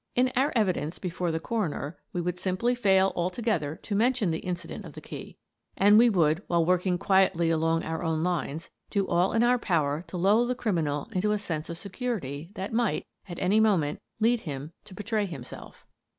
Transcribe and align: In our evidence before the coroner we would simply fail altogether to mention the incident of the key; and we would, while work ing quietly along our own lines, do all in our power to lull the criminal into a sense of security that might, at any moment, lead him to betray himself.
In 0.15 0.31
our 0.35 0.51
evidence 0.55 0.97
before 0.97 1.29
the 1.29 1.39
coroner 1.39 1.95
we 2.11 2.21
would 2.21 2.39
simply 2.39 2.73
fail 2.73 3.13
altogether 3.15 3.75
to 3.83 3.93
mention 3.93 4.31
the 4.31 4.39
incident 4.39 4.83
of 4.83 4.93
the 4.93 4.99
key; 4.99 5.37
and 5.77 5.95
we 5.95 6.09
would, 6.09 6.41
while 6.47 6.65
work 6.65 6.87
ing 6.87 6.97
quietly 6.97 7.51
along 7.51 7.83
our 7.83 8.03
own 8.03 8.23
lines, 8.23 8.71
do 8.89 9.07
all 9.07 9.31
in 9.31 9.43
our 9.43 9.59
power 9.59 10.03
to 10.07 10.17
lull 10.17 10.47
the 10.47 10.55
criminal 10.55 11.07
into 11.11 11.33
a 11.33 11.37
sense 11.37 11.69
of 11.69 11.77
security 11.77 12.49
that 12.55 12.73
might, 12.73 13.05
at 13.29 13.37
any 13.37 13.59
moment, 13.59 13.99
lead 14.19 14.39
him 14.39 14.71
to 14.85 14.95
betray 14.95 15.27
himself. 15.27 15.85